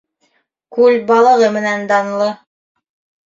[0.77, 2.31] Күл балығы менән данлы